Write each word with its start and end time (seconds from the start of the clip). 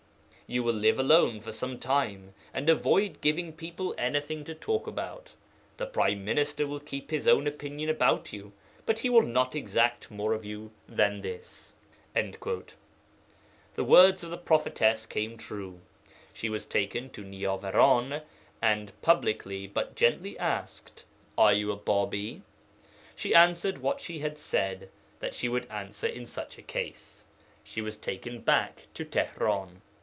You 0.53 0.63
will 0.63 0.73
live 0.75 0.99
alone 0.99 1.39
for 1.39 1.53
some 1.53 1.79
time, 1.79 2.33
and 2.53 2.67
avoid 2.69 3.21
giving 3.21 3.53
people 3.53 3.95
anything 3.97 4.43
to 4.43 4.53
talk 4.53 4.85
about. 4.85 5.31
The 5.77 5.85
Prime 5.85 6.25
Minister 6.25 6.67
will 6.67 6.81
keep 6.81 7.09
his 7.09 7.25
own 7.25 7.47
opinion 7.47 7.89
about 7.89 8.33
you, 8.33 8.51
but 8.85 8.99
he 8.99 9.09
will 9.09 9.21
not 9.21 9.55
exact 9.55 10.11
more 10.11 10.33
of 10.33 10.43
you 10.43 10.73
than 10.89 11.21
this."' 11.21 11.75
The 12.13 12.73
words 13.85 14.25
of 14.25 14.29
the 14.29 14.37
prophetess 14.37 15.05
came 15.05 15.37
true. 15.37 15.79
She 16.33 16.49
was 16.49 16.65
taken 16.65 17.09
to 17.11 17.23
Niyavaran, 17.23 18.21
and 18.61 19.01
publicly 19.01 19.67
but 19.67 19.95
gently 19.95 20.37
asked, 20.37 21.05
'Are 21.37 21.53
you 21.53 21.71
a 21.71 21.77
Bābī?' 21.77 22.41
She 23.15 23.33
answered 23.33 23.77
what 23.77 24.01
she 24.01 24.19
had 24.19 24.37
said 24.37 24.89
that 25.21 25.33
she 25.33 25.47
would 25.47 25.65
answer 25.71 26.07
in 26.07 26.25
such 26.25 26.57
a 26.57 26.61
case. 26.61 27.23
She 27.63 27.79
was 27.79 27.95
taken 27.95 28.41
back 28.41 28.87
to 28.95 29.05
Tihran. 29.05 29.81